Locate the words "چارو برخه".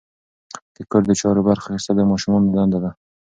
1.21-1.67